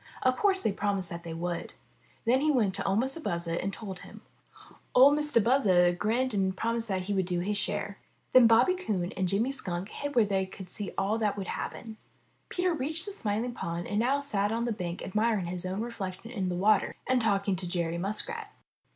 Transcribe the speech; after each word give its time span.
Of 0.23 0.35
course 0.35 0.63
they 0.63 0.71
promised 0.71 1.11
that 1.11 1.21
they 1.23 1.35
would. 1.35 1.73
Then 2.25 2.41
he 2.41 2.49
went 2.49 2.73
to 2.73 2.81
01' 2.81 2.99
Mistah 3.01 3.21
Buzzard 3.23 3.59
and 3.59 3.71
told 3.71 3.99
him. 3.99 4.21
Or 4.95 5.11
Mistah 5.11 5.41
Buzzard 5.43 5.99
grinned 5.99 6.33
and 6.33 6.57
promised 6.57 6.87
that 6.87 7.01
he 7.01 7.13
would 7.13 7.27
do 7.27 7.41
his 7.41 7.55
share. 7.55 7.99
Then 8.33 8.47
Bobby 8.47 8.73
Coon 8.75 9.11
and 9.15 9.27
Jimmy 9.27 9.51
Skunk 9.51 9.89
hid 9.89 10.15
where 10.15 10.25
they 10.25 10.47
could 10.47 10.71
see 10.71 10.89
all 10.97 11.19
that 11.19 11.37
would 11.37 11.49
happen. 11.49 11.97
Peter 12.49 12.73
reached 12.73 13.05
the 13.05 13.11
Smiling 13.11 13.53
Pool 13.53 13.85
and 13.87 13.99
now 13.99 14.17
sat 14.17 14.51
on 14.51 14.65
the 14.65 14.71
bank 14.71 15.03
admiring 15.03 15.45
his 15.45 15.67
own 15.67 15.81
reflection 15.81 16.31
in 16.31 16.49
the 16.49 16.55
water 16.55 16.95
and 17.07 17.21
talking 17.21 17.55
to 17.57 17.67
Jerry 17.67 17.99
Muskrat. 17.99 18.47